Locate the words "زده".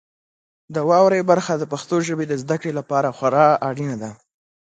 2.43-2.55